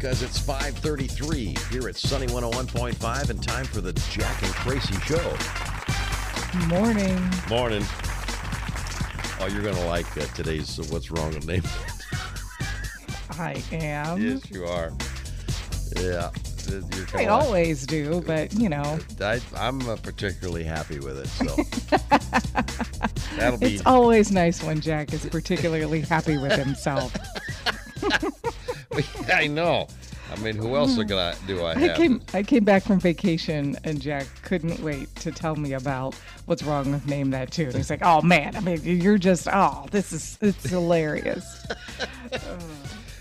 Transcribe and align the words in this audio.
because 0.00 0.22
it's 0.22 0.38
5:33 0.40 1.58
here 1.70 1.86
at 1.86 1.94
Sunny 1.94 2.26
101.5 2.28 3.28
and 3.28 3.42
time 3.46 3.66
for 3.66 3.82
the 3.82 3.92
Jack 4.10 4.42
and 4.42 4.50
Tracy 4.54 4.94
show. 5.00 5.36
Morning. 6.68 7.16
Morning. 7.50 7.84
Oh, 9.40 9.48
you're 9.52 9.62
going 9.62 9.74
to 9.74 9.84
like 9.86 10.06
uh, 10.16 10.24
today's 10.34 10.78
uh, 10.78 10.84
what's 10.84 11.10
wrong 11.10 11.34
with 11.34 11.46
name. 11.46 11.62
I 13.38 13.62
am. 13.72 14.22
yes, 14.22 14.50
you 14.50 14.64
are. 14.64 14.90
Yeah. 15.96 16.30
I 17.12 17.24
like- 17.24 17.28
always 17.28 17.86
do, 17.86 18.22
but 18.26 18.54
you 18.54 18.70
know, 18.70 18.98
I, 19.20 19.38
I'm 19.54 19.86
uh, 19.86 19.96
particularly 19.96 20.64
happy 20.64 20.98
with 20.98 21.18
it. 21.18 21.28
So 21.28 21.56
that'll 23.36 23.58
be 23.58 23.74
it's 23.74 23.82
always 23.84 24.32
nice 24.32 24.62
when 24.62 24.80
Jack 24.80 25.12
is 25.12 25.26
particularly 25.26 26.00
happy 26.00 26.38
with 26.38 26.52
himself. 26.52 27.14
I 29.32 29.46
know. 29.46 29.88
I 30.32 30.36
mean, 30.36 30.54
who 30.54 30.76
else 30.76 30.96
are 30.96 31.04
gonna 31.04 31.34
do 31.46 31.60
I 31.62 31.72
I 31.72 31.78
have? 31.78 31.96
came 31.96 32.22
I 32.32 32.42
came 32.44 32.64
back 32.64 32.84
from 32.84 33.00
vacation 33.00 33.76
and 33.82 34.00
Jack 34.00 34.26
couldn't 34.42 34.80
wait 34.80 35.12
to 35.16 35.32
tell 35.32 35.56
me 35.56 35.72
about 35.72 36.14
what's 36.46 36.62
wrong 36.62 36.92
with 36.92 37.06
Name 37.08 37.30
That 37.30 37.50
Tune. 37.50 37.72
He's 37.74 37.90
like, 37.90 38.02
"Oh 38.02 38.22
man, 38.22 38.54
I 38.54 38.60
mean, 38.60 38.80
you're 38.84 39.18
just 39.18 39.48
oh, 39.52 39.86
this 39.90 40.12
is 40.12 40.38
it's 40.40 40.68
hilarious." 40.68 41.66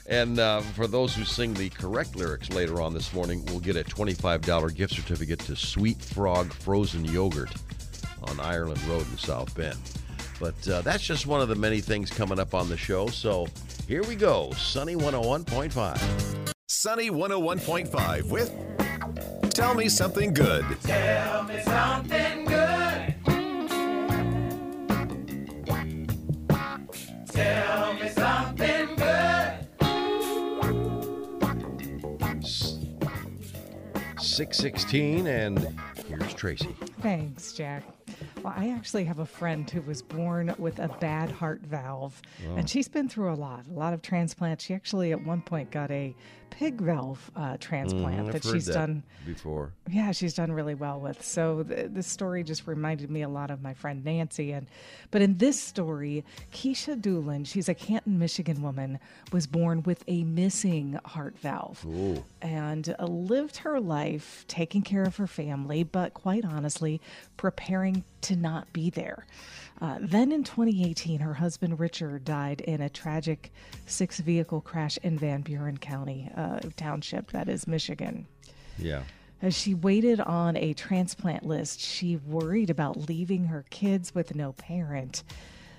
And 0.10 0.40
uh, 0.40 0.62
for 0.62 0.88
those 0.88 1.16
who 1.16 1.24
sing 1.24 1.54
the 1.54 1.70
correct 1.70 2.16
lyrics 2.16 2.50
later 2.50 2.82
on 2.82 2.96
this 2.96 3.14
morning, 3.14 3.46
we'll 3.46 3.60
get 3.60 3.78
a 3.78 3.84
$25 3.84 4.76
gift 4.76 4.96
certificate 4.96 5.38
to 5.42 5.56
Sweet 5.56 6.02
Frog 6.02 6.52
Frozen 6.52 7.06
Yogurt 7.06 7.54
on 8.24 8.40
Ireland 8.40 8.84
Road 8.86 9.06
in 9.12 9.18
South 9.20 9.54
Bend. 9.56 9.78
But 10.40 10.68
uh, 10.68 10.82
that's 10.82 11.04
just 11.04 11.28
one 11.28 11.42
of 11.42 11.48
the 11.48 11.54
many 11.56 11.80
things 11.80 12.10
coming 12.10 12.40
up 12.40 12.56
on 12.56 12.70
the 12.70 12.78
show. 12.78 13.06
So 13.08 13.48
here 13.90 14.04
we 14.04 14.16
go 14.16 14.52
Sunny 14.52 14.96
101.5. 14.96 16.54
Sunny 16.68 17.10
101.5 17.10 18.30
with 18.30 18.54
Tell 19.52 19.74
Me 19.74 19.90
Something 19.90 20.32
Good. 20.32 20.64
Tell 20.84 21.44
me 21.46 21.60
something 21.64 22.46
good. 22.46 23.16
Tell 27.32 27.94
me 27.96 28.10
something 28.10 28.96
good. 28.96 29.66
Six 34.22 34.58
sixteen, 34.58 35.28
and 35.28 35.76
here's 36.08 36.34
Tracy. 36.36 36.76
Thanks, 37.02 37.54
Jack. 37.54 37.84
Well, 38.44 38.54
I 38.56 38.70
actually 38.70 39.04
have 39.04 39.20
a 39.20 39.26
friend 39.26 39.70
who 39.70 39.82
was 39.82 40.02
born 40.02 40.56
with 40.58 40.80
a 40.80 40.88
bad 40.88 41.30
heart 41.30 41.62
valve, 41.62 42.22
and 42.42 42.64
oh. 42.64 42.66
she's 42.66 42.88
been 42.88 43.10
through 43.10 43.34
a 43.34 43.36
lot, 43.36 43.66
a 43.70 43.74
lot 43.74 43.94
of 43.94 44.02
transplants. 44.02 44.64
She 44.64 44.74
actually, 44.74 45.12
at 45.12 45.26
one 45.26 45.42
point, 45.42 45.72
got 45.72 45.92
a 45.92 46.16
pig 46.50 46.82
valve 46.82 47.32
uh, 47.36 47.58
transplant 47.60 48.28
I've 48.28 48.34
that 48.34 48.44
she's 48.44 48.66
that 48.66 48.74
done. 48.74 49.04
before. 49.26 49.72
Yeah, 49.90 50.12
she's 50.12 50.34
done 50.34 50.52
really 50.52 50.76
well 50.76 51.00
with. 51.00 51.24
So 51.24 51.64
th- 51.64 51.92
this 51.92 52.08
story 52.08 52.44
just 52.44 52.68
reminded 52.68 53.10
me 53.10 53.22
a 53.22 53.30
lot 53.30 53.52
of 53.52 53.62
my 53.62 53.74
friend 53.74 54.04
Nancy. 54.04 54.52
And 54.52 54.68
but 55.12 55.22
in 55.22 55.38
this 55.38 55.62
story, 55.62 56.24
Keisha 56.54 57.00
Doolin, 57.00 57.44
she's 57.44 57.70
a 57.70 57.74
Canton, 57.74 58.20
Michigan 58.20 58.62
woman, 58.62 59.00
was 59.32 59.48
born 59.48 59.84
with 59.84 60.04
a 60.08 60.24
missing 60.24 61.00
heart 61.06 61.38
valve 61.40 61.86
Ooh. 61.86 62.24
and 62.42 62.96
uh, 63.00 63.06
lived 63.06 63.58
her 63.58 63.80
life 63.80 64.46
taking 64.48 64.82
care 64.82 65.04
of 65.04 65.18
her 65.18 65.28
family, 65.28 65.84
but 65.84 66.14
quite 66.14 66.46
honestly, 66.46 67.02
preparing 67.38 68.04
to 68.22 68.36
not 68.36 68.72
be 68.74 68.90
there. 68.90 69.26
Uh, 69.82 69.98
then 70.02 70.32
in 70.32 70.44
2018, 70.44 71.22
her 71.22 71.34
husband 71.34 71.80
Richard 71.80 72.26
died 72.26 72.60
in 72.62 72.82
a 72.82 72.90
tragic 72.90 73.52
six 73.86 74.20
vehicle 74.20 74.60
crash 74.60 74.98
in 75.04 75.18
Van 75.18 75.42
Buren 75.42 75.78
County, 75.78 76.30
uh, 76.40 76.60
township, 76.78 77.32
that 77.32 77.50
is 77.50 77.68
Michigan. 77.68 78.26
Yeah. 78.78 79.04
As 79.42 79.56
she 79.56 79.74
waited 79.74 80.20
on 80.20 80.58
a 80.58 80.74
transplant 80.74 81.46
list, 81.46 81.80
she 81.80 82.18
worried 82.18 82.70
about 82.70 83.10
leaving 83.10 83.46
her 83.46 83.66
kids 83.70 84.14
with 84.14 84.36
no 84.36 84.54
parent. 84.54 85.24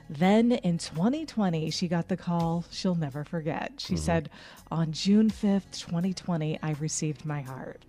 Then 0.09 0.53
in 0.53 0.78
2020, 0.78 1.70
she 1.70 1.87
got 1.87 2.09
the 2.09 2.16
call 2.16 2.65
she'll 2.70 2.94
never 2.94 3.22
forget. 3.22 3.75
She 3.78 3.97
said, 3.97 4.28
On 4.70 4.93
June 4.93 5.31
5th, 5.31 5.78
2020, 5.78 6.59
I 6.62 6.72
received 6.81 7.25
my 7.25 7.43
heart. 7.43 7.84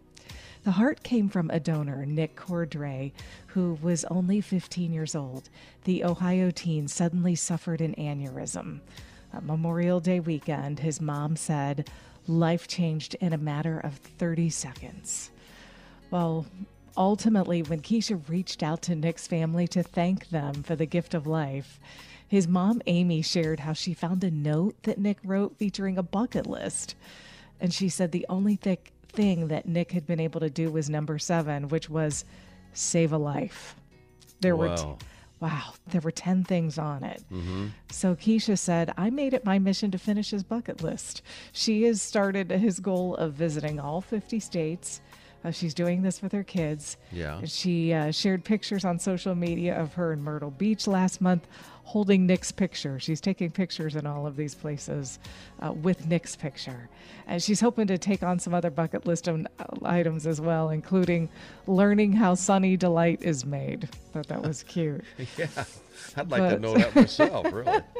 The 0.64 0.72
heart 0.72 1.02
came 1.02 1.30
from 1.30 1.50
a 1.50 1.60
donor, 1.60 2.06
Nick 2.06 2.36
Cordray, 2.36 3.14
who 3.48 3.80
was 3.82 4.06
only 4.06 4.42
15 4.42 4.94
years 4.94 5.16
old. 5.16 5.50
The 5.86 6.04
Ohio 6.04 6.52
teen 6.52 6.88
suddenly 6.88 7.34
suffered 7.34 7.82
an 7.82 7.96
aneurysm. 7.96 8.82
Uh, 9.34 9.42
Memorial 9.42 10.00
Day 10.00 10.20
weekend, 10.20 10.80
his 10.80 11.02
mom 11.02 11.36
said, 11.36 11.90
life 12.28 12.68
changed 12.68 13.16
in 13.16 13.34
a 13.34 13.38
matter 13.38 13.80
of 13.80 13.96
30 13.96 14.50
seconds. 14.50 15.32
Well, 16.10 16.46
ultimately, 16.98 17.64
when 17.64 17.82
Keisha 17.82 18.22
reached 18.30 18.64
out 18.64 18.82
to 18.84 18.96
Nick's 18.96 19.28
family 19.28 19.68
to 19.70 19.84
thank 19.84 20.30
them 20.30 20.64
for 20.64 20.76
the 20.76 20.86
gift 20.86 21.14
of 21.14 21.26
life, 21.28 21.80
his 22.28 22.48
mom, 22.48 22.82
Amy, 22.86 23.22
shared 23.22 23.62
how 23.62 23.74
she 23.74 23.94
found 23.94 24.24
a 24.24 24.32
note 24.32 24.76
that 24.84 24.98
Nick 24.98 25.18
wrote 25.24 25.58
featuring 25.58 25.98
a 25.98 26.04
bucket 26.04 26.48
list. 26.48 26.96
And 27.60 27.74
she 27.74 27.90
said 27.90 28.12
the 28.12 28.26
only 28.30 28.56
thick 28.56 28.92
thing 29.10 29.50
that 29.50 29.68
Nick 29.68 29.92
had 29.92 30.08
been 30.08 30.20
able 30.20 30.40
to 30.40 30.50
do 30.50 30.72
was 30.72 30.90
number 30.90 31.20
seven, 31.20 31.68
which 31.68 31.90
was 31.90 32.24
save 32.74 33.12
a 33.12 33.18
life. 33.18 33.76
There 34.40 34.56
were. 34.56 34.76
T- 34.76 34.86
Wow. 35.42 35.74
There 35.88 36.02
were 36.02 36.12
10 36.12 36.44
things 36.44 36.78
on 36.78 37.04
it. 37.04 37.24
So 37.90 38.16
Keisha 38.16 38.58
said, 38.58 38.94
I 38.96 39.10
made 39.10 39.34
it 39.34 39.44
my 39.44 39.58
mission 39.60 39.90
to 39.92 39.98
finish 39.98 40.30
his 40.30 40.44
bucket 40.44 40.84
list. 40.84 41.24
She 41.52 41.84
has 41.84 42.02
started 42.02 42.52
his 42.52 42.80
goal 42.80 43.16
of 43.16 43.34
visiting 43.34 43.80
all 43.80 44.02
50 44.02 44.40
states. 44.40 45.02
Uh, 45.44 45.50
she's 45.50 45.74
doing 45.74 46.04
this 46.04 46.22
with 46.22 46.32
her 46.32 46.44
kids. 46.44 46.98
Yeah. 47.12 47.42
She 47.46 47.92
uh, 47.92 48.12
shared 48.12 48.44
pictures 48.44 48.86
on 48.86 49.00
social 49.00 49.34
media 49.34 49.76
of 49.82 49.96
her 49.96 50.14
in 50.14 50.22
Myrtle 50.24 50.52
Beach 50.52 50.86
last 50.86 51.20
month 51.20 51.48
holding 51.84 52.26
Nick's 52.26 52.52
picture. 52.52 53.00
She's 53.00 53.22
taking 53.22 53.52
pictures 53.52 53.96
in 53.96 54.06
all 54.06 54.26
of 54.26 54.36
these 54.36 54.56
places 54.56 55.20
uh, 55.60 55.72
with 55.72 56.08
Nick's 56.08 56.36
picture. 56.36 56.90
And 57.28 57.42
she's 57.42 57.60
hoping 57.60 57.88
to 57.88 57.98
take 57.98 58.24
on 58.24 58.40
some 58.40 58.54
other 58.54 58.70
bucket 58.70 59.06
list 59.06 59.28
uh, 59.28 59.38
items 59.84 60.28
as 60.28 60.40
well, 60.40 60.70
including 60.70 61.30
learning 61.68 62.14
how 62.14 62.36
Sunny 62.36 62.78
Delight 62.78 63.22
is 63.22 63.46
made. 63.46 63.90
Thought 64.14 64.28
that 64.28 64.42
was 64.42 64.64
cute. 64.64 65.04
Yeah. 65.38 65.48
I'd 66.18 66.30
like 66.30 66.50
to 66.54 66.60
know 66.60 66.74
that 66.76 66.96
myself, 66.96 67.52
really. 67.52 67.80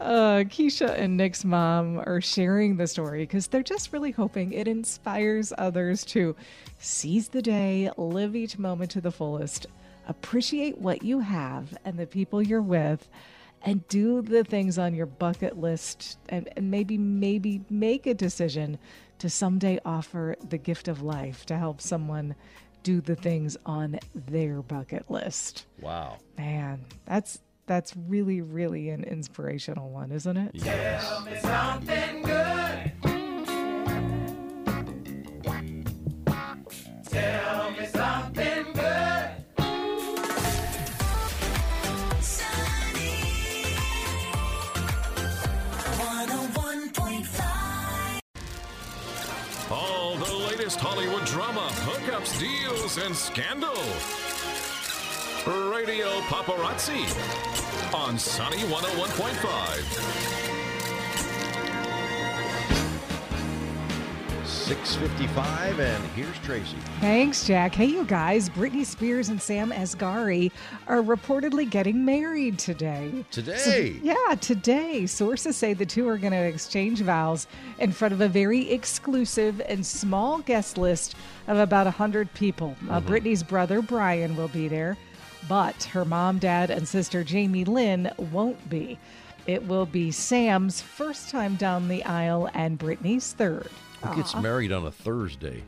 Uh, 0.00 0.44
Keisha 0.44 0.98
and 0.98 1.16
Nick's 1.16 1.44
mom 1.44 1.98
are 1.98 2.20
sharing 2.20 2.76
the 2.76 2.86
story 2.86 3.20
because 3.22 3.48
they're 3.48 3.62
just 3.62 3.92
really 3.92 4.10
hoping 4.10 4.52
it 4.52 4.66
inspires 4.66 5.52
others 5.58 6.04
to 6.06 6.34
seize 6.78 7.28
the 7.28 7.42
day, 7.42 7.90
live 7.96 8.34
each 8.34 8.58
moment 8.58 8.90
to 8.92 9.00
the 9.00 9.10
fullest, 9.10 9.66
appreciate 10.08 10.78
what 10.78 11.02
you 11.04 11.20
have 11.20 11.76
and 11.84 11.98
the 11.98 12.06
people 12.06 12.42
you're 12.42 12.60
with, 12.60 13.08
and 13.62 13.86
do 13.88 14.22
the 14.22 14.44
things 14.44 14.78
on 14.78 14.94
your 14.94 15.06
bucket 15.06 15.58
list 15.58 16.18
and, 16.28 16.48
and 16.56 16.70
maybe, 16.70 16.96
maybe 16.96 17.60
make 17.70 18.06
a 18.06 18.14
decision 18.14 18.78
to 19.18 19.28
someday 19.28 19.80
offer 19.84 20.36
the 20.48 20.58
gift 20.58 20.88
of 20.88 21.02
life 21.02 21.44
to 21.46 21.56
help 21.56 21.80
someone 21.80 22.34
do 22.84 23.00
the 23.00 23.16
things 23.16 23.56
on 23.66 23.98
their 24.14 24.62
bucket 24.62 25.10
list. 25.10 25.66
Wow. 25.80 26.18
Man, 26.36 26.84
that's 27.04 27.40
that's 27.66 27.94
really, 27.96 28.40
really 28.40 28.88
an 28.88 29.04
inspirational 29.04 29.90
one, 29.90 30.10
isn't 30.10 30.36
it? 30.36 30.52
Yes. 30.54 31.04
Latest 50.78 50.94
Hollywood 50.94 51.24
drama, 51.26 51.68
hookups, 51.84 52.38
deals, 52.38 52.98
and 52.98 53.14
scandal. 53.14 53.74
Radio 55.72 56.08
Paparazzi 56.22 57.06
on 57.94 58.18
Sunny 58.18 58.58
101.5. 58.58 60.27
655, 64.68 65.80
and 65.80 66.04
here's 66.08 66.38
Tracy. 66.40 66.76
Thanks, 67.00 67.46
Jack. 67.46 67.74
Hey, 67.74 67.86
you 67.86 68.04
guys. 68.04 68.50
Britney 68.50 68.84
Spears 68.84 69.30
and 69.30 69.40
Sam 69.40 69.70
Asghari 69.70 70.52
are 70.86 71.00
reportedly 71.00 71.70
getting 71.70 72.04
married 72.04 72.58
today. 72.58 73.24
Today. 73.30 73.98
Yeah, 74.02 74.34
today. 74.38 75.06
Sources 75.06 75.56
say 75.56 75.72
the 75.72 75.86
two 75.86 76.06
are 76.06 76.18
going 76.18 76.34
to 76.34 76.36
exchange 76.36 77.00
vows 77.00 77.46
in 77.78 77.92
front 77.92 78.12
of 78.12 78.20
a 78.20 78.28
very 78.28 78.70
exclusive 78.70 79.62
and 79.62 79.86
small 79.86 80.40
guest 80.40 80.76
list 80.76 81.14
of 81.46 81.56
about 81.56 81.86
100 81.86 82.34
people. 82.34 82.76
Uh, 82.90 83.00
Britney's 83.00 83.42
brother, 83.42 83.80
Brian, 83.80 84.36
will 84.36 84.48
be 84.48 84.68
there, 84.68 84.98
but 85.48 85.84
her 85.84 86.04
mom, 86.04 86.38
dad, 86.38 86.68
and 86.68 86.86
sister, 86.86 87.24
Jamie 87.24 87.64
Lynn, 87.64 88.10
won't 88.18 88.68
be. 88.68 88.98
It 89.46 89.66
will 89.66 89.86
be 89.86 90.10
Sam's 90.10 90.82
first 90.82 91.30
time 91.30 91.56
down 91.56 91.88
the 91.88 92.04
aisle 92.04 92.50
and 92.52 92.78
Britney's 92.78 93.32
third. 93.32 93.70
Who 94.02 94.16
gets 94.16 94.34
married 94.36 94.72
on 94.72 94.86
a 94.86 94.90
Thursday? 94.90 95.62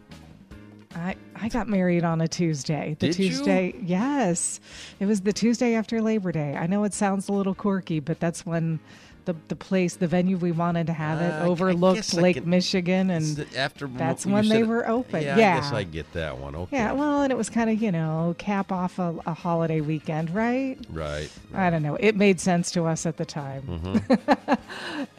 I, 0.94 1.16
I 1.36 1.48
got 1.48 1.68
married 1.68 2.04
on 2.04 2.20
a 2.20 2.28
Tuesday. 2.28 2.96
The 2.98 3.08
Did 3.08 3.18
you? 3.18 3.28
Tuesday, 3.28 3.74
yes. 3.80 4.60
It 4.98 5.06
was 5.06 5.20
the 5.20 5.32
Tuesday 5.32 5.74
after 5.74 6.02
Labor 6.02 6.32
Day. 6.32 6.56
I 6.56 6.66
know 6.66 6.84
it 6.84 6.94
sounds 6.94 7.28
a 7.28 7.32
little 7.32 7.54
quirky, 7.54 8.00
but 8.00 8.18
that's 8.18 8.44
when 8.44 8.80
the 9.24 9.34
the 9.48 9.56
place, 9.56 9.96
the 9.96 10.06
venue 10.06 10.36
we 10.36 10.52
wanted 10.52 10.86
to 10.88 10.92
have 10.92 11.20
it, 11.20 11.32
Uh, 11.32 11.46
overlooked 11.46 12.14
Lake 12.14 12.44
Michigan, 12.46 13.10
and 13.10 13.46
after 13.56 13.86
that's 13.86 14.26
when 14.26 14.48
they 14.48 14.62
were 14.62 14.88
open. 14.88 15.22
Yeah, 15.22 15.36
Yeah. 15.36 15.56
I 15.56 15.60
guess 15.60 15.72
I 15.72 15.84
get 15.84 16.12
that 16.12 16.38
one. 16.38 16.54
Okay. 16.54 16.76
yeah. 16.76 16.92
Well, 16.92 17.22
and 17.22 17.32
it 17.32 17.36
was 17.36 17.50
kind 17.50 17.70
of 17.70 17.80
you 17.80 17.92
know 17.92 18.34
cap 18.38 18.72
off 18.72 18.98
a, 18.98 19.14
a 19.26 19.34
holiday 19.34 19.80
weekend, 19.80 20.34
right? 20.34 20.76
right. 20.90 21.30
I 21.54 21.70
don't 21.70 21.82
know. 21.82 21.96
It 21.96 22.16
made 22.16 22.40
sense 22.40 22.70
to 22.72 22.84
us 22.86 23.06
at 23.06 23.16
the 23.16 23.24
time. 23.24 23.62
Mm-hmm. 23.62 24.54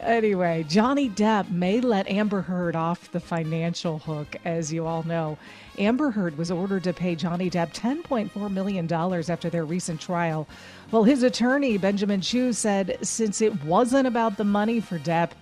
anyway, 0.00 0.64
Johnny 0.68 1.08
Depp 1.08 1.50
may 1.50 1.80
let 1.80 2.08
Amber 2.08 2.42
Heard 2.42 2.76
off 2.76 3.10
the 3.12 3.20
financial 3.20 3.98
hook, 3.98 4.36
as 4.44 4.72
you 4.72 4.86
all 4.86 5.02
know. 5.04 5.38
Amber 5.78 6.10
Heard 6.10 6.36
was 6.36 6.50
ordered 6.50 6.84
to 6.84 6.92
pay 6.92 7.14
Johnny 7.14 7.48
Depp 7.48 7.72
$10.4 7.74 8.50
million 8.52 8.92
after 8.92 9.48
their 9.48 9.64
recent 9.64 10.00
trial. 10.00 10.46
Well, 10.90 11.04
his 11.04 11.22
attorney, 11.22 11.78
Benjamin 11.78 12.20
Chew, 12.20 12.52
said 12.52 12.98
since 13.00 13.40
it 13.40 13.64
wasn't 13.92 14.08
about 14.08 14.38
the 14.38 14.44
money 14.44 14.80
for 14.80 14.98
Depp, 14.98 15.32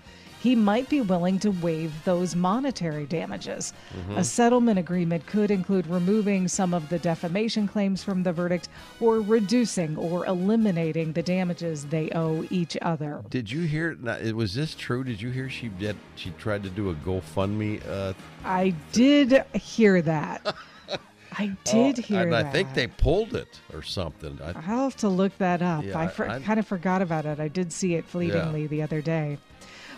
he 0.40 0.56
might 0.56 0.88
be 0.88 1.00
willing 1.02 1.38
to 1.38 1.50
waive 1.62 1.92
those 2.04 2.34
monetary 2.34 3.06
damages. 3.06 3.72
A 4.16 4.24
settlement 4.24 4.76
agreement 4.76 5.24
could 5.26 5.52
include 5.52 5.86
removing 5.86 6.48
some 6.48 6.74
of 6.74 6.88
the 6.88 6.98
defamation 6.98 7.68
claims 7.68 8.02
from 8.02 8.24
the 8.24 8.32
verdict 8.32 8.68
or 8.98 9.20
reducing 9.20 9.96
or 9.96 10.26
eliminating 10.26 11.12
the 11.12 11.22
damages 11.22 11.84
they 11.84 12.10
owe 12.10 12.44
each 12.50 12.76
other. 12.82 13.22
Did 13.30 13.52
you 13.52 13.62
hear? 13.62 13.96
Was 14.34 14.52
this 14.52 14.74
true? 14.74 15.04
Did 15.04 15.22
you 15.22 15.30
hear 15.30 15.48
she 15.48 15.68
did? 15.68 15.94
She 16.16 16.30
tried 16.30 16.64
to 16.64 16.70
do 16.70 16.90
a 16.90 16.94
GoFundMe. 16.94 17.80
Uh, 17.88 18.14
I 18.44 18.74
did 18.90 19.44
hear 19.54 20.02
that. 20.02 20.56
I 21.38 21.52
oh, 21.52 21.70
did 21.70 21.98
oh, 21.98 22.02
hear 22.02 22.22
and 22.22 22.32
that. 22.32 22.46
I 22.46 22.50
think 22.50 22.74
they 22.74 22.86
pulled 22.86 23.34
it 23.34 23.60
or 23.72 23.82
something. 23.82 24.38
I, 24.42 24.48
I'll 24.48 24.62
have 24.62 24.96
to 24.98 25.08
look 25.08 25.36
that 25.38 25.62
up. 25.62 25.84
Yeah, 25.84 25.98
I, 25.98 26.08
for, 26.08 26.28
I- 26.28 26.40
kind 26.40 26.58
of 26.58 26.66
forgot 26.66 27.02
about 27.02 27.26
it. 27.26 27.40
I 27.40 27.48
did 27.48 27.72
see 27.72 27.94
it 27.94 28.04
fleetingly 28.04 28.66
the 28.66 28.82
other 28.82 29.00
day. 29.00 29.38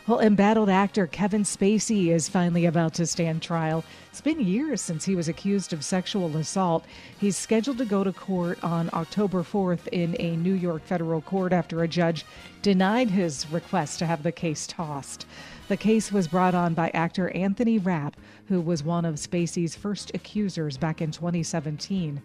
Well, 0.09 0.19
embattled 0.19 0.69
actor 0.69 1.07
Kevin 1.07 1.45
Spacey 1.45 2.09
is 2.09 2.29
finally 2.29 2.67
about 2.67 2.95
to 2.95 3.07
stand 3.07 3.41
trial. 3.41 3.85
It's 4.11 4.21
been 4.21 4.41
years 4.41 4.81
since 4.81 5.05
he 5.05 5.15
was 5.15 5.29
accused 5.29 5.73
of 5.73 5.85
sexual 5.85 6.37
assault. 6.37 6.85
He's 7.21 7.37
scheduled 7.37 7.79
to 7.79 7.85
go 7.85 8.03
to 8.03 8.13
court 8.13 8.59
on 8.65 8.91
October 8.93 9.45
4th 9.45 9.87
in 9.93 10.17
a 10.19 10.35
New 10.35 10.55
York 10.55 10.83
federal 10.85 11.21
court 11.21 11.53
after 11.53 11.85
a 11.85 11.89
judge 11.89 12.27
denied 12.63 13.11
his 13.11 13.49
request 13.53 14.01
to 14.01 14.07
have 14.07 14.25
the 14.25 14.33
case 14.33 14.67
tossed. 14.67 15.25
The 15.73 15.79
case 15.79 16.13
was 16.13 16.29
brought 16.29 16.55
on 16.55 16.75
by 16.75 16.91
actor 16.91 17.31
Anthony 17.31 17.79
Rapp, 17.79 18.19
who 18.45 18.61
was 18.61 18.83
one 18.83 19.07
of 19.07 19.15
Spacey's 19.15 19.75
first 19.75 20.11
accusers 20.13 20.77
back 20.77 21.01
in 21.01 21.11
2017. 21.11 22.21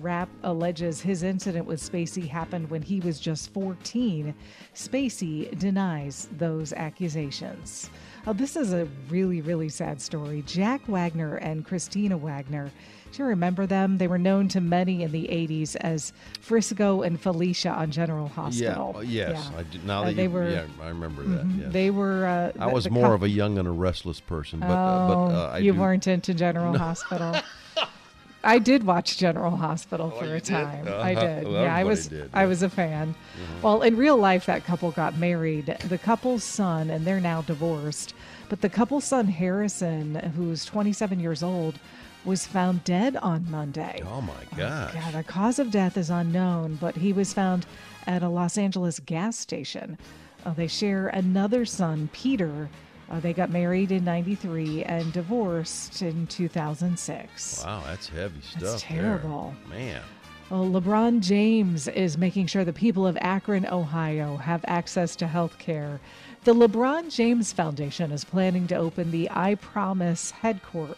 Rapp 0.00 0.28
alleges 0.44 1.00
his 1.00 1.24
incident 1.24 1.66
with 1.66 1.80
Spacey 1.80 2.28
happened 2.28 2.70
when 2.70 2.82
he 2.82 3.00
was 3.00 3.18
just 3.18 3.52
14. 3.52 4.32
Spacey 4.76 5.58
denies 5.58 6.28
those 6.38 6.72
accusations. 6.72 7.90
Oh, 8.28 8.32
this 8.32 8.54
is 8.54 8.72
a 8.72 8.86
really, 9.08 9.40
really 9.40 9.70
sad 9.70 10.00
story. 10.00 10.44
Jack 10.46 10.86
Wagner 10.86 11.38
and 11.38 11.66
Kristina 11.66 12.16
Wagner. 12.16 12.70
You 13.18 13.24
remember 13.26 13.66
them? 13.66 13.98
They 13.98 14.08
were 14.08 14.18
known 14.18 14.48
to 14.48 14.60
many 14.60 15.02
in 15.02 15.12
the 15.12 15.28
80s 15.28 15.76
as 15.76 16.12
Frisco 16.40 17.02
and 17.02 17.20
Felicia 17.20 17.70
on 17.70 17.90
General. 17.90 18.28
Hospital. 18.28 18.94
uh, 18.96 19.00
Yes. 19.00 19.50
Yeah. 19.52 19.58
I 19.58 19.62
did, 19.62 19.84
now 19.84 20.02
Uh, 20.02 20.04
that 20.06 20.16
they 20.16 20.22
you, 20.24 20.30
were- 20.30 20.50
yeah, 20.50 20.64
I 20.82 20.88
remember 20.88 21.22
that. 21.24 21.46
Yes. 21.58 21.72
They 21.72 21.90
were. 21.90 22.26
Uh, 22.26 22.62
I 22.62 22.66
was 22.72 22.90
more 22.90 23.14
of 23.14 23.22
a 23.22 23.28
young 23.28 23.58
and 23.58 23.68
a 23.68 23.70
restless 23.70 24.20
person, 24.20 24.60
but 24.60 24.70
Oh, 24.70 24.72
uh, 24.72 25.08
but 25.08 25.14
uh, 25.34 25.50
I 25.52 25.58
you 25.58 25.72
do- 25.72 25.80
weren't 25.80 26.06
into 26.06 26.34
General 26.34 26.76
Hospital. 26.76 27.36
I 28.46 28.58
did 28.58 28.84
watch 28.84 29.16
General 29.16 29.56
Hospital 29.56 30.10
for 30.10 30.24
Oh, 30.24 30.28
you 30.28 30.34
a 30.34 30.40
time. 30.40 30.86
I 30.86 31.14
Uh-huh. 31.14 31.26
did. 31.26 31.44
Well, 31.44 31.62
yeah, 31.62 31.74
I 31.74 31.84
was. 31.84 32.08
did, 32.08 32.28
I 32.34 32.44
was 32.44 32.62
a 32.62 32.68
fan. 32.68 33.14
Well, 33.62 33.80
in 33.80 33.96
real 33.96 34.18
life, 34.18 34.44
that 34.46 34.64
couple 34.66 34.90
got 34.90 35.16
married. 35.16 35.66
The 35.88 35.96
couple's 35.96 36.44
son, 36.44 36.90
and 36.90 37.06
they're 37.06 37.20
now 37.20 37.40
divorced. 37.40 38.12
But 38.50 38.60
the 38.60 38.68
couple's 38.68 39.04
son, 39.04 39.28
Harrison, 39.28 40.16
who's 40.36 40.66
27 40.66 41.20
years 41.20 41.42
old, 41.42 41.78
was 42.24 42.46
found 42.46 42.84
dead 42.84 43.16
on 43.16 43.50
Monday. 43.50 44.02
Oh 44.06 44.20
my 44.20 44.32
gosh. 44.56 44.94
Yeah, 44.94 45.10
the 45.10 45.24
cause 45.24 45.58
of 45.58 45.70
death 45.70 45.96
is 45.96 46.10
unknown, 46.10 46.76
but 46.80 46.96
he 46.96 47.12
was 47.12 47.32
found 47.32 47.66
at 48.06 48.22
a 48.22 48.28
Los 48.28 48.58
Angeles 48.58 48.98
gas 49.00 49.36
station. 49.38 49.98
Uh, 50.44 50.52
they 50.52 50.66
share 50.66 51.08
another 51.08 51.64
son, 51.64 52.08
Peter. 52.12 52.68
Uh, 53.10 53.20
they 53.20 53.32
got 53.32 53.50
married 53.50 53.92
in 53.92 54.04
93 54.04 54.84
and 54.84 55.12
divorced 55.12 56.02
in 56.02 56.26
2006. 56.26 57.64
Wow, 57.64 57.82
that's 57.86 58.08
heavy 58.08 58.40
stuff. 58.40 58.62
That's 58.62 58.82
there. 58.84 59.02
terrible. 59.02 59.54
Man. 59.68 60.00
Well, 60.50 60.66
LeBron 60.66 61.20
James 61.20 61.88
is 61.88 62.18
making 62.18 62.46
sure 62.46 62.64
the 62.64 62.72
people 62.72 63.06
of 63.06 63.16
Akron, 63.20 63.66
Ohio 63.66 64.36
have 64.36 64.64
access 64.66 65.16
to 65.16 65.26
health 65.26 65.58
care. 65.58 66.00
The 66.44 66.54
LeBron 66.54 67.14
James 67.14 67.52
Foundation 67.52 68.12
is 68.12 68.24
planning 68.24 68.66
to 68.66 68.76
open 68.76 69.10
the 69.10 69.28
I 69.30 69.54
Promise 69.54 70.30
headquarters. 70.32 70.96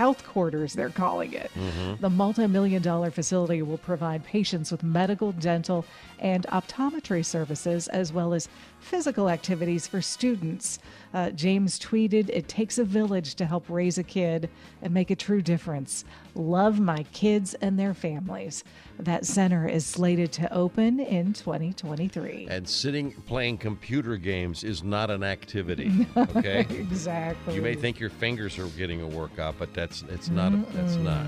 Health 0.00 0.24
quarters, 0.24 0.72
they're 0.72 0.88
calling 0.88 1.34
it. 1.34 1.50
Mm-hmm. 1.54 2.00
The 2.00 2.08
multi 2.08 2.46
million 2.46 2.80
dollar 2.80 3.10
facility 3.10 3.60
will 3.60 3.76
provide 3.76 4.24
patients 4.24 4.72
with 4.72 4.82
medical, 4.82 5.32
dental, 5.32 5.84
and 6.18 6.46
optometry 6.46 7.22
services, 7.22 7.86
as 7.88 8.10
well 8.10 8.32
as 8.32 8.48
physical 8.80 9.28
activities 9.28 9.86
for 9.86 10.00
students. 10.02 10.78
Uh, 11.12 11.30
James 11.30 11.78
tweeted, 11.78 12.28
It 12.30 12.48
takes 12.48 12.78
a 12.78 12.84
village 12.84 13.34
to 13.36 13.46
help 13.46 13.68
raise 13.68 13.98
a 13.98 14.02
kid 14.02 14.48
and 14.82 14.92
make 14.92 15.10
a 15.10 15.16
true 15.16 15.42
difference. 15.42 16.04
Love 16.34 16.78
my 16.80 17.04
kids 17.12 17.54
and 17.54 17.78
their 17.78 17.94
families. 17.94 18.64
That 18.98 19.24
center 19.26 19.66
is 19.66 19.84
slated 19.86 20.32
to 20.32 20.52
open 20.52 21.00
in 21.00 21.32
2023. 21.32 22.48
And 22.50 22.68
sitting 22.68 23.12
playing 23.12 23.58
computer 23.58 24.16
games 24.16 24.64
is 24.64 24.82
not 24.82 25.10
an 25.10 25.22
activity. 25.22 26.06
Okay. 26.16 26.66
Exactly. 26.90 27.54
You 27.54 27.62
may 27.62 27.74
think 27.74 27.98
your 27.98 28.10
fingers 28.10 28.58
are 28.58 28.66
getting 28.68 29.00
a 29.02 29.06
workout, 29.06 29.56
but 29.58 29.72
that's 29.74 30.02
it's 30.08 30.28
not. 30.28 30.52
A, 30.52 30.56
that's 30.72 30.96
not. 30.96 31.26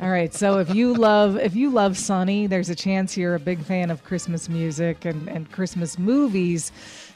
All 0.00 0.10
right, 0.10 0.32
so 0.34 0.58
if 0.58 0.74
you 0.74 0.92
love 0.92 1.38
if 1.38 1.56
you 1.56 1.70
love 1.70 1.96
Sunny, 1.96 2.46
there's 2.46 2.68
a 2.68 2.74
chance 2.74 3.16
you're 3.16 3.34
a 3.34 3.40
big 3.40 3.62
fan 3.62 3.90
of 3.90 4.04
Christmas 4.04 4.46
music 4.46 5.06
and, 5.06 5.26
and 5.28 5.50
Christmas 5.50 5.98
movies 5.98 6.70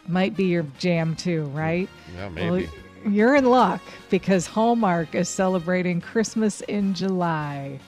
might 0.09 0.35
be 0.35 0.45
your 0.45 0.65
jam 0.79 1.15
too, 1.15 1.45
right? 1.47 1.89
Yeah, 2.17 2.31
maybe. 2.31 2.67
Well, 3.05 3.13
you're 3.13 3.35
in 3.35 3.45
luck 3.45 3.83
because 4.09 4.47
Hallmark 4.47 5.15
is 5.15 5.29
celebrating 5.29 6.01
Christmas 6.01 6.63
in 6.63 6.95
July. 6.95 7.79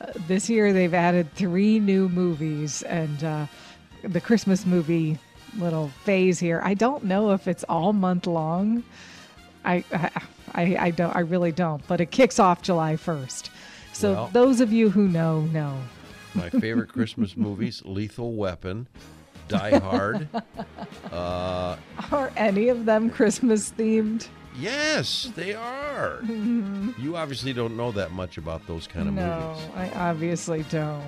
Uh, 0.00 0.12
this 0.26 0.48
year 0.48 0.72
they've 0.72 0.94
added 0.94 1.32
three 1.34 1.78
new 1.78 2.08
movies 2.08 2.82
and 2.84 3.22
uh, 3.22 3.46
the 4.02 4.20
Christmas 4.20 4.64
movie 4.64 5.18
little 5.58 5.88
phase 6.04 6.38
here. 6.38 6.62
I 6.64 6.72
don't 6.72 7.04
know 7.04 7.32
if 7.32 7.46
it's 7.46 7.64
all 7.64 7.92
month 7.92 8.26
long. 8.26 8.82
I, 9.64 9.84
I, 10.54 10.76
I 10.78 10.90
don't. 10.90 11.14
I 11.14 11.20
really 11.20 11.52
don't. 11.52 11.86
But 11.86 12.00
it 12.00 12.10
kicks 12.10 12.38
off 12.38 12.62
July 12.62 12.96
first. 12.96 13.50
So 13.92 14.12
Well- 14.12 14.30
those 14.32 14.60
of 14.60 14.72
you 14.72 14.90
who 14.90 15.08
know, 15.08 15.42
know. 15.52 15.76
My 16.34 16.48
favorite 16.50 16.88
Christmas 16.92 17.36
movies: 17.36 17.82
Lethal 17.84 18.32
Weapon, 18.34 18.86
Die 19.48 19.78
Hard. 19.78 20.28
Uh, 21.12 21.76
Are 22.10 22.32
any 22.36 22.68
of 22.68 22.86
them 22.86 23.10
Christmas 23.10 23.70
themed? 23.72 24.28
yes, 24.58 25.30
they 25.36 25.52
are. 25.54 26.20
You 26.24 27.16
obviously 27.16 27.52
don't 27.52 27.76
know 27.76 27.92
that 27.92 28.12
much 28.12 28.38
about 28.38 28.66
those 28.66 28.86
kind 28.86 29.08
of 29.08 29.14
No, 29.14 29.54
movies. 29.56 29.70
I 29.76 29.90
obviously 30.08 30.62
don't. 30.70 31.02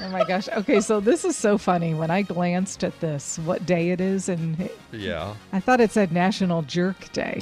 oh 0.00 0.08
my 0.10 0.24
gosh. 0.24 0.48
Okay, 0.50 0.80
so 0.80 1.00
this 1.00 1.24
is 1.24 1.36
so 1.36 1.56
funny. 1.56 1.94
When 1.94 2.10
I 2.10 2.20
glanced 2.22 2.84
at 2.84 2.98
this, 3.00 3.38
what 3.40 3.64
day 3.64 3.90
it 3.90 4.00
is, 4.00 4.28
and 4.28 4.68
Yeah. 4.92 5.34
I 5.52 5.60
thought 5.60 5.80
it 5.80 5.90
said 5.90 6.12
National 6.12 6.60
Jerk 6.62 7.10
Day. 7.12 7.40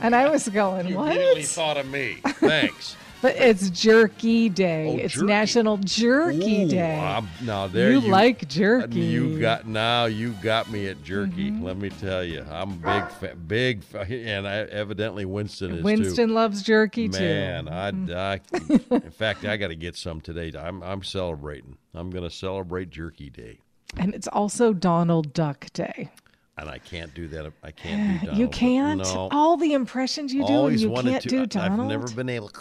and 0.00 0.16
I 0.16 0.28
was 0.28 0.48
going, 0.48 0.86
Oh, 0.86 0.88
You 0.88 0.96
what? 0.96 1.12
immediately 1.12 1.42
thought 1.44 1.76
of 1.76 1.88
me. 1.88 2.18
Thanks. 2.24 2.96
But 3.20 3.34
it's 3.34 3.68
Jerky 3.70 4.48
Day. 4.48 4.86
Oh, 5.00 5.04
it's 5.04 5.14
jerky. 5.14 5.26
National 5.26 5.76
Jerky 5.78 6.62
Ooh, 6.64 6.68
Day. 6.68 6.96
I'm- 6.98 7.28
now 7.42 7.66
there 7.66 7.90
you, 7.90 8.00
you, 8.00 8.08
like 8.12 8.46
jerky. 8.48 9.00
You 9.00 9.40
got 9.40 9.66
now. 9.66 10.04
You 10.04 10.34
got 10.40 10.70
me 10.70 10.86
at 10.86 11.02
jerky. 11.02 11.50
Mm-hmm. 11.50 11.64
Let 11.64 11.78
me 11.78 11.90
tell 11.90 12.22
you, 12.22 12.44
I'm 12.48 12.78
big, 12.78 13.08
fa- 13.08 13.34
big, 13.34 13.82
fa- 13.82 14.06
and 14.08 14.46
I, 14.46 14.58
evidently 14.58 15.24
Winston 15.24 15.78
is 15.78 15.82
Winston 15.82 16.28
too. 16.28 16.34
loves 16.34 16.62
jerky 16.62 17.08
too. 17.08 17.18
Man, 17.20 17.68
I, 17.68 17.90
Mm-hmm. 17.90 18.92
I, 18.92 18.94
in 19.04 19.10
fact, 19.10 19.44
I 19.44 19.56
got 19.56 19.68
to 19.68 19.76
get 19.76 19.96
some 19.96 20.20
today. 20.20 20.52
I'm, 20.56 20.80
I'm 20.84 21.02
celebrating. 21.02 21.76
I'm 21.94 22.10
going 22.10 22.24
to 22.24 22.30
celebrate 22.30 22.90
Jerky 22.90 23.30
Day, 23.30 23.58
And 23.96 24.14
it's 24.14 24.28
also 24.28 24.72
Donald 24.72 25.32
Duck 25.32 25.66
Day. 25.72 26.10
and 26.56 26.68
I 26.68 26.78
can't 26.78 27.12
do 27.14 27.26
that. 27.28 27.52
I 27.64 27.70
can't 27.72 28.20
do 28.20 28.26
Donald. 28.26 28.38
you 28.38 28.48
can't? 28.48 29.00
No. 29.00 29.28
All 29.32 29.56
the 29.56 29.72
impressions 29.72 30.32
you 30.32 30.42
do, 30.42 30.46
and 30.46 30.56
Always 30.56 30.82
you 30.82 30.92
can't 30.92 31.22
to. 31.24 31.28
do 31.28 31.46
Donald? 31.46 31.80
I've 31.92 32.00
never 32.00 32.14
been 32.14 32.28
able. 32.28 32.52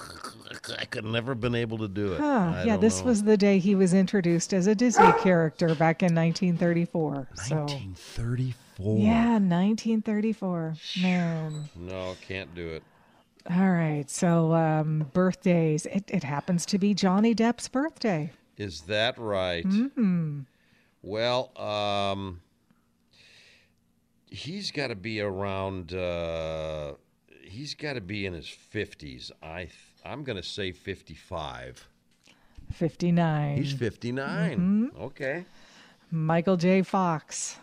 I 0.72 0.86
could 0.86 1.06
never 1.06 1.36
been 1.36 1.56
able 1.56 1.78
to 1.80 1.88
do 1.88 2.14
it. 2.14 2.20
Huh, 2.20 2.64
yeah, 2.66 2.78
this 2.78 3.00
know. 3.00 3.08
was 3.08 3.24
the 3.24 3.38
day 3.38 3.60
he 3.60 3.76
was 3.76 3.94
introduced 3.94 4.54
as 4.54 4.68
a 4.68 4.76
Disney 4.76 5.12
character 5.20 5.68
back 5.76 6.04
in 6.04 6.14
1934. 6.14 7.28
So, 7.36 7.56
1934. 7.56 8.98
yeah, 9.00 9.34
1934. 9.34 10.76
Man. 11.02 11.70
No, 11.76 12.16
can't 12.28 12.54
do 12.56 12.68
it. 12.68 12.84
All 13.50 13.72
right. 13.72 14.10
So, 14.10 14.54
um, 14.54 15.10
birthdays. 15.14 15.86
It, 15.86 16.06
it 16.08 16.24
happens 16.24 16.66
to 16.68 16.78
be 16.78 16.94
Johnny 16.94 17.34
Depp's 17.34 17.68
birthday. 17.68 18.32
Is 18.58 18.82
that 18.82 19.18
right? 19.18 19.66
Mm-hmm. 19.66 20.42
Well, 21.02 21.58
um, 21.58 22.42
he's 24.30 24.72
got 24.72 24.88
to 24.88 24.96
be 24.96 25.22
around. 25.22 25.94
Uh, 25.94 26.94
he's 27.44 27.76
got 27.76 27.94
to 27.94 28.02
be 28.02 28.26
in 28.26 28.34
his 28.34 28.50
fifties. 28.50 29.32
I 29.42 29.66
th- 29.66 29.74
I'm 30.08 30.24
going 30.24 30.38
to 30.38 30.44
say 30.44 30.72
fifty-five. 30.72 31.88
59. 32.74 33.58
He's 33.58 33.72
59. 33.72 34.92
Okay. 35.00 35.46
Michael 36.12 36.58
J. 36.58 36.82
Fox. 36.82 37.58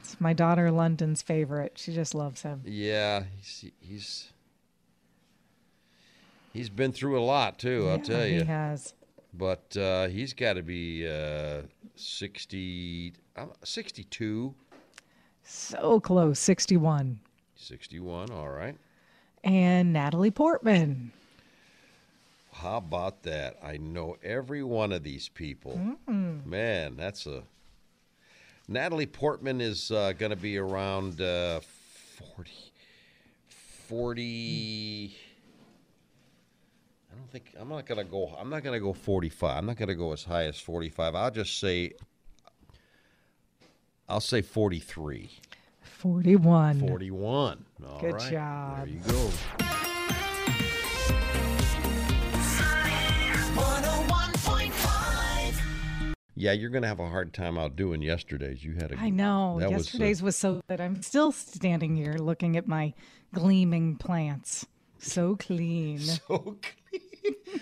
It's 0.00 0.20
my 0.20 0.34
daughter 0.34 0.70
London's 0.70 1.22
favorite. 1.22 1.72
She 1.76 1.94
just 1.94 2.14
loves 2.14 2.42
him. 2.42 2.60
Yeah, 2.66 3.24
he's 3.38 3.64
he's 3.80 4.32
he's 6.52 6.68
been 6.68 6.92
through 6.92 7.18
a 7.18 7.24
lot 7.24 7.58
too. 7.58 7.86
I'll 7.88 7.96
Yeah, 7.96 8.02
tell 8.02 8.26
you. 8.26 8.40
He 8.40 8.44
has. 8.46 8.92
But 9.32 9.74
uh, 9.76 10.08
he's 10.08 10.32
got 10.34 10.52
to 10.54 10.62
be 10.62 11.08
uh, 11.08 11.62
60, 11.96 13.14
uh, 13.36 13.46
62, 13.64 14.54
So 15.42 15.98
close. 15.98 16.38
61. 16.38 17.18
61. 17.56 18.30
All 18.30 18.50
right. 18.50 18.76
And 19.44 19.92
Natalie 19.92 20.30
Portman. 20.30 21.12
How 22.50 22.78
about 22.78 23.24
that? 23.24 23.58
I 23.62 23.76
know 23.76 24.16
every 24.22 24.62
one 24.62 24.90
of 24.90 25.02
these 25.02 25.28
people. 25.28 25.76
Man, 26.46 26.96
that's 26.96 27.26
a. 27.26 27.42
Natalie 28.68 29.04
Portman 29.04 29.60
is 29.60 29.90
uh, 29.90 30.14
going 30.18 30.30
to 30.30 30.36
be 30.36 30.56
around 30.56 31.20
uh, 31.20 31.60
40. 32.34 32.50
40. 33.86 35.16
I 37.12 37.16
don't 37.16 37.30
think. 37.30 37.52
I'm 37.58 37.68
not 37.68 37.84
going 37.84 37.98
to 37.98 38.10
go. 38.10 38.34
I'm 38.38 38.48
not 38.48 38.62
going 38.62 38.72
to 38.72 38.80
go 38.80 38.94
45. 38.94 39.58
I'm 39.58 39.66
not 39.66 39.76
going 39.76 39.88
to 39.88 39.94
go 39.94 40.12
as 40.12 40.24
high 40.24 40.44
as 40.44 40.58
45. 40.58 41.14
I'll 41.14 41.30
just 41.30 41.60
say. 41.60 41.92
I'll 44.08 44.20
say 44.20 44.40
43. 44.40 45.30
41. 46.04 46.80
41. 46.80 47.64
All 47.88 47.98
Good 47.98 48.12
right. 48.12 48.30
job. 48.30 48.76
There 48.76 48.88
you 48.88 49.00
go. 49.08 49.30
Yeah, 56.36 56.52
you're 56.52 56.68
going 56.68 56.82
to 56.82 56.88
have 56.88 57.00
a 57.00 57.08
hard 57.08 57.32
time 57.32 57.56
outdoing 57.56 58.02
yesterday's. 58.02 58.62
You 58.62 58.74
had 58.74 58.92
a. 58.92 58.98
I 58.98 59.08
know. 59.08 59.56
that 59.60 59.70
was, 59.70 59.76
uh, 59.76 59.78
Yesterday's 59.78 60.22
was, 60.22 60.36
so 60.36 60.60
good. 60.68 60.78
I'm 60.78 61.00
still 61.00 61.32
standing 61.32 61.96
here 61.96 62.16
looking 62.18 62.58
at 62.58 62.68
my 62.68 62.92
gleaming 63.32 63.96
plants. 63.96 64.66
So 64.98 65.36
clean. 65.36 66.00
so 66.00 66.20
clean 66.28 66.58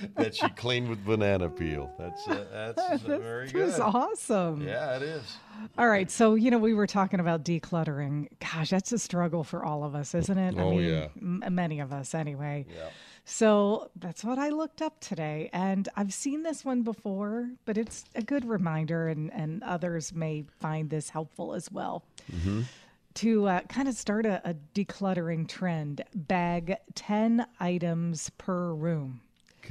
that 0.17 0.35
she 0.35 0.49
cleaned 0.51 0.89
with 0.89 1.05
banana 1.05 1.49
peel. 1.49 1.91
That's 1.99 2.27
uh, 2.29 2.45
that's 2.77 3.05
uh, 3.05 3.19
very 3.19 3.49
good. 3.51 3.79
awesome. 3.81 4.63
Yeah, 4.67 4.97
it 4.97 5.03
is. 5.03 5.37
All 5.79 5.89
right. 5.89 6.11
So, 6.11 6.35
you 6.35 6.51
know, 6.51 6.59
we 6.59 6.75
were 6.75 6.87
talking 6.87 7.21
about 7.21 7.45
decluttering. 7.45 8.29
Gosh, 8.41 8.71
that's 8.71 8.93
a 8.93 8.99
struggle 8.99 9.45
for 9.45 9.65
all 9.65 9.85
of 9.85 9.95
us, 9.95 10.15
isn't 10.15 10.39
it? 10.39 10.57
I 10.59 10.63
Oh, 10.63 10.71
mean, 10.73 10.83
yeah. 10.89 11.09
m- 11.21 11.45
many 11.51 11.81
of 11.81 11.93
us 11.93 12.15
anyway. 12.15 12.67
Yeah. 12.69 12.89
So 13.25 13.91
that's 13.95 14.25
what 14.25 14.39
I 14.39 14.49
looked 14.49 14.83
up 14.83 14.99
today. 15.01 15.49
And 15.53 15.89
I've 15.97 16.13
seen 16.13 16.43
this 16.43 16.65
one 16.65 16.83
before, 16.83 17.51
but 17.65 17.79
it's 17.79 18.05
a 18.17 18.23
good 18.23 18.45
reminder, 18.45 19.09
and, 19.09 19.33
and 19.33 19.63
others 19.63 20.13
may 20.13 20.45
find 20.59 20.91
this 20.91 21.11
helpful 21.11 21.55
as 21.55 21.71
well. 21.71 22.05
To 23.17 23.47
uh, 23.47 23.61
kind 23.69 23.89
of 23.89 23.95
start 23.95 24.25
a, 24.25 24.41
a 24.49 24.55
decluttering 24.75 25.47
trend, 25.47 26.03
bag 26.15 26.77
10 26.95 27.47
items 27.61 28.31
per 28.39 28.73
room 28.73 29.21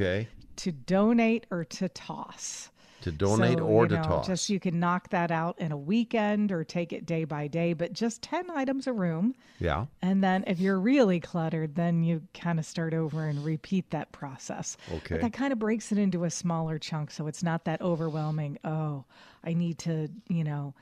Okay. 0.01 0.27
to 0.57 0.71
donate 0.71 1.45
or 1.51 1.63
to 1.65 1.89
toss. 1.89 2.69
To 3.01 3.11
donate 3.11 3.57
So, 3.57 3.65
or 3.65 3.83
you 3.85 3.89
to 3.89 3.95
toss. 3.97 4.27
Just 4.27 4.49
you 4.49 4.59
can 4.59 4.79
knock 4.79 5.09
that 5.09 5.31
out 5.31 5.57
in 5.59 5.71
a 5.71 5.77
weekend 5.77 6.51
or 6.51 6.63
take 6.63 6.93
it 6.93 7.05
day 7.07 7.23
by 7.23 7.47
day, 7.47 7.73
but 7.73 7.93
just 7.93 8.21
10 8.21 8.51
items 8.51 8.85
a 8.85 8.93
room. 8.93 9.33
yeah. 9.59 9.87
And 10.03 10.23
then 10.23 10.43
if 10.45 10.59
you're 10.59 10.79
really 10.79 11.19
cluttered, 11.19 11.73
then 11.73 12.03
you 12.03 12.21
kind 12.35 12.59
of 12.59 12.65
start 12.65 12.93
over 12.93 13.25
and 13.25 13.43
repeat 13.43 13.89
that 13.89 14.11
process. 14.11 14.77
Okay. 14.93 15.15
But 15.15 15.21
that 15.21 15.33
kind 15.33 15.51
of 15.51 15.57
breaks 15.57 15.91
it 15.91 15.97
into 15.97 16.25
a 16.25 16.29
smaller 16.29 16.77
chunk 16.77 17.09
so 17.09 17.25
it's 17.25 17.41
not 17.41 17.65
that 17.65 17.81
overwhelming. 17.81 18.59
Oh, 18.63 19.05
I 19.43 19.53
need 19.53 19.79
to, 19.79 20.07
you 20.27 20.43
know, 20.43 20.75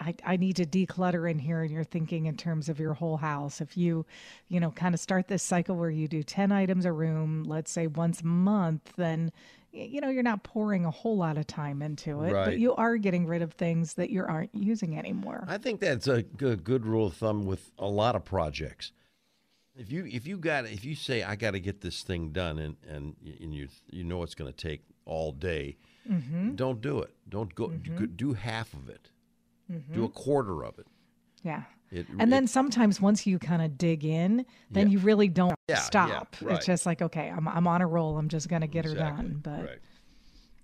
I, 0.00 0.14
I 0.24 0.36
need 0.36 0.56
to 0.56 0.64
declutter 0.66 1.30
in 1.30 1.38
here 1.38 1.62
and 1.62 1.70
you're 1.70 1.84
thinking 1.84 2.26
in 2.26 2.36
terms 2.36 2.68
of 2.68 2.80
your 2.80 2.94
whole 2.94 3.18
house. 3.18 3.60
If 3.60 3.76
you, 3.76 4.06
you 4.48 4.58
know, 4.58 4.70
kind 4.70 4.94
of 4.94 5.00
start 5.00 5.28
this 5.28 5.42
cycle 5.42 5.76
where 5.76 5.90
you 5.90 6.08
do 6.08 6.22
10 6.22 6.50
items 6.52 6.84
a 6.86 6.92
room, 6.92 7.44
let's 7.44 7.70
say 7.70 7.86
once 7.86 8.22
a 8.22 8.26
month, 8.26 8.92
then 8.96 9.30
you 9.72 10.00
know, 10.00 10.08
you're 10.08 10.24
not 10.24 10.42
pouring 10.42 10.84
a 10.84 10.90
whole 10.90 11.16
lot 11.16 11.38
of 11.38 11.46
time 11.46 11.80
into 11.80 12.22
it, 12.22 12.32
Right. 12.32 12.44
but 12.46 12.58
you 12.58 12.74
are 12.74 12.96
getting 12.96 13.24
rid 13.26 13.40
of 13.40 13.52
things 13.52 13.94
that 13.94 14.10
you 14.10 14.24
aren't 14.24 14.52
using 14.52 14.98
anymore. 14.98 15.44
I 15.46 15.58
think 15.58 15.78
that's 15.78 16.08
a 16.08 16.22
good, 16.22 16.64
good 16.64 16.84
rule 16.84 17.06
of 17.06 17.14
thumb 17.14 17.44
with 17.46 17.70
a 17.78 17.86
lot 17.86 18.16
of 18.16 18.24
projects. 18.24 18.90
If 19.76 19.92
you 19.92 20.04
if 20.06 20.26
you 20.26 20.38
got 20.38 20.66
if 20.66 20.84
you 20.84 20.96
say 20.96 21.22
I 21.22 21.36
got 21.36 21.52
to 21.52 21.60
get 21.60 21.80
this 21.82 22.02
thing 22.02 22.30
done 22.30 22.58
and 22.58 22.76
and 22.88 23.14
and 23.40 23.54
you 23.54 23.68
you 23.88 24.02
know 24.02 24.24
it's 24.24 24.34
going 24.34 24.52
to 24.52 24.56
take 24.56 24.82
all 25.04 25.30
day, 25.32 25.76
Mm-hmm. 26.10 26.56
don't 26.56 26.80
do 26.80 26.98
it. 27.00 27.14
Don't 27.28 27.54
go 27.54 27.68
do- 27.68 28.06
do 28.08 28.32
half 28.32 28.74
of 28.74 28.88
it. 28.88 29.10
Mm-hmm. 29.70 29.94
Do 29.94 30.04
a 30.04 30.08
quarter 30.08 30.64
of 30.64 30.78
it. 30.78 30.86
Yeah. 31.42 31.62
It- 31.90 32.06
and 32.18 32.32
then 32.32 32.44
it- 32.44 32.50
sometimes 32.50 33.00
once 33.00 33.26
you 33.26 33.38
kind 33.38 33.62
of 33.62 33.76
dig 33.78 34.04
in, 34.04 34.44
then 34.70 34.88
Yeah. 34.88 34.92
you 34.92 34.98
really 35.00 35.28
don't 35.28 35.54
Yeah, 35.68 35.76
yeah, 35.76 35.80
stop. 35.80 36.36
right. 36.42 36.56
It's 36.56 36.66
just 36.66 36.86
like, 36.86 37.02
okay, 37.02 37.28
I'm, 37.30 37.46
I'm 37.48 37.66
on 37.66 37.80
a 37.82 37.86
roll. 37.86 38.16
I'm 38.18 38.28
just 38.28 38.48
going 38.48 38.62
to 38.62 38.68
get 38.68 38.84
her 38.84 38.94
done. 38.94 39.40
But 39.42 39.60
right. 39.64 39.78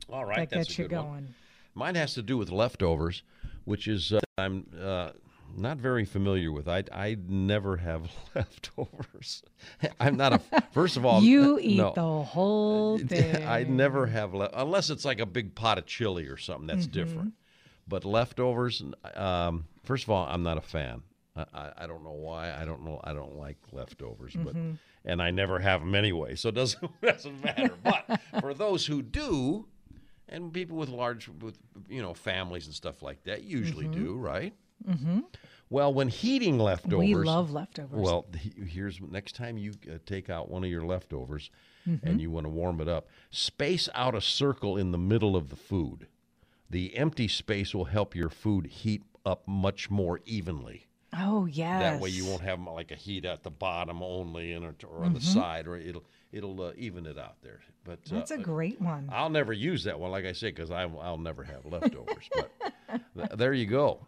All 0.08 0.24
right, 0.24 0.48
that 0.50 0.54
gets 0.56 0.78
you 0.78 0.86
good 0.88 0.96
one. 0.98 1.04
going. 1.06 1.34
Mine 1.74 1.94
has 1.96 2.14
to 2.14 2.22
do 2.22 2.36
with 2.38 2.50
leftovers, 2.50 3.22
which 3.64 3.88
is 3.88 4.12
uh, 4.12 4.20
I'm 4.38 4.66
uh, 4.80 5.10
not 5.56 5.78
very 5.78 6.04
familiar 6.04 6.52
with. 6.52 6.68
I 6.68 6.84
I 6.92 7.16
never 7.28 7.76
have 7.78 8.08
leftovers. 8.34 9.42
I'm 10.00 10.16
not 10.16 10.32
a. 10.34 10.40
First 10.72 10.96
of 10.96 11.04
all, 11.04 11.22
you 11.22 11.56
uh, 11.56 11.60
eat 11.60 11.78
no. 11.78 11.92
the 11.94 12.22
whole 12.24 12.98
thing. 12.98 13.44
I 13.44 13.64
never 13.64 14.06
have 14.06 14.32
le- 14.32 14.50
unless 14.54 14.90
it's 14.90 15.04
like 15.04 15.18
a 15.20 15.26
big 15.26 15.54
pot 15.54 15.76
of 15.78 15.86
chili 15.86 16.26
or 16.28 16.36
something. 16.36 16.66
That's 16.66 16.86
Mm-hmm. 16.86 16.92
different. 16.98 17.32
But 17.88 18.04
leftovers, 18.04 18.82
um, 19.14 19.66
first 19.84 20.04
of 20.04 20.10
all, 20.10 20.26
I'm 20.26 20.42
not 20.42 20.58
a 20.58 20.62
fan. 20.62 21.02
I, 21.36 21.70
I, 21.76 21.86
don't 21.86 22.02
know 22.02 22.12
why. 22.12 22.50
I 22.58 22.64
don't 22.64 22.82
know. 22.82 22.98
I 23.04 23.12
don't 23.12 23.36
like 23.36 23.58
leftovers, 23.70 24.34
but 24.34 24.54
Mm-hmm. 24.56 24.72
and 25.04 25.20
I 25.22 25.30
never 25.30 25.58
have 25.58 25.80
them 25.80 25.94
anyway, 25.94 26.34
so 26.34 26.48
it 26.48 26.54
doesn't 26.54 26.90
doesn't 27.02 27.44
matter. 27.44 27.74
but 27.84 28.20
for 28.40 28.54
those 28.54 28.86
who 28.86 29.02
do, 29.02 29.66
and 30.30 30.50
people 30.52 30.78
with 30.78 30.88
large, 30.88 31.28
with 31.28 31.58
you 31.88 32.00
know, 32.00 32.14
families 32.14 32.64
and 32.66 32.74
stuff 32.74 33.02
like 33.02 33.22
that, 33.24 33.42
usually 33.42 33.86
do, 33.86 34.14
right? 34.14 34.54
Mm-hmm. 34.88 35.20
Well, 35.68 35.92
when 35.92 36.08
heating 36.08 36.58
leftovers, 36.58 36.98
we 36.98 37.14
love 37.14 37.50
leftovers. 37.52 38.00
well, 38.00 38.24
here's 38.66 38.98
next 39.00 39.34
time 39.36 39.58
you 39.58 39.72
uh, 39.92 39.98
take 40.06 40.30
out 40.30 40.50
one 40.50 40.64
of 40.64 40.70
your 40.70 40.84
leftovers 40.86 41.50
Mm-hmm. 41.88 42.04
and 42.04 42.20
you 42.20 42.32
want 42.32 42.46
to 42.46 42.50
warm 42.50 42.80
it 42.80 42.88
up, 42.88 43.06
space 43.30 43.88
out 43.94 44.16
a 44.16 44.20
circle 44.20 44.76
in 44.76 44.90
the 44.90 44.98
middle 44.98 45.36
of 45.36 45.50
the 45.50 45.54
food. 45.56 46.08
The 46.70 46.96
empty 46.96 47.28
space 47.28 47.74
will 47.74 47.84
help 47.86 48.14
your 48.14 48.28
food 48.28 48.66
heat 48.66 49.02
up 49.24 49.46
much 49.46 49.90
more 49.90 50.20
evenly. 50.24 50.86
oh, 51.16 51.46
yes. 51.46 51.80
That 51.80 52.00
way, 52.00 52.10
you 52.10 52.26
won't 52.26 52.42
have 52.42 52.60
like 52.60 52.90
a 52.90 52.94
heat 52.96 53.24
at 53.24 53.42
the 53.42 53.50
bottom 53.50 54.02
only, 54.02 54.52
and 54.52 54.64
or, 54.64 54.74
or 54.88 55.04
on 55.04 55.12
the 55.14 55.20
Mm-hmm. 55.20 55.38
side, 55.40 55.66
or 55.66 55.76
it'll 55.76 56.04
it'll 56.32 56.60
uh, 56.60 56.72
even 56.76 57.06
it 57.06 57.18
out 57.18 57.36
there. 57.42 57.60
But 57.84 58.00
uh, 58.10 58.16
That's 58.16 58.32
a 58.32 58.38
great 58.38 58.80
one. 58.80 59.08
I'll 59.12 59.30
never 59.30 59.52
use 59.52 59.84
that 59.84 59.98
one, 59.98 60.10
like 60.10 60.24
I 60.26 60.32
said, 60.32 60.54
because 60.54 60.70
I'll, 60.70 60.98
I'll 61.00 61.18
never 61.18 61.44
have 61.44 61.64
leftovers. 61.64 62.28
but 62.34 62.50
th- 63.16 63.30
there 63.38 63.52
you 63.54 63.66
go. 63.66 64.00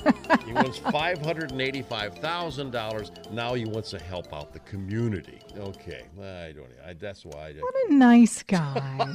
he 0.46 0.54
wins 0.54 0.78
five 0.78 1.20
hundred 1.22 1.52
and 1.52 1.62
eighty-five 1.62 2.16
thousand 2.20 2.72
dollars. 2.72 3.12
Now 3.32 3.54
he 3.54 3.66
wants 3.66 3.92
to 3.92 4.00
help 4.00 4.34
out 4.34 4.54
the 4.54 4.60
community. 4.60 5.40
Okay, 5.58 6.04
I 6.20 6.52
don't. 6.52 6.68
I, 6.86 6.94
that's 6.94 7.26
why. 7.26 7.48
I, 7.50 7.54
What 7.54 7.76
a 7.90 7.94
nice 7.94 8.44
guy. 8.44 9.08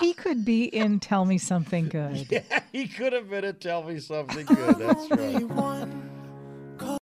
he 0.00 0.14
could 0.14 0.44
be 0.44 0.64
in 0.64 1.00
Tell 1.00 1.24
Me 1.24 1.38
Something 1.38 1.88
Good. 1.88 2.26
Yeah, 2.30 2.60
he 2.72 2.88
could 2.88 3.12
have 3.12 3.28
been 3.30 3.44
a 3.44 3.52
tell 3.52 3.82
me 3.82 4.00
something 4.00 4.46
good. 4.46 4.76
That's 4.78 5.10
right. 5.10 6.98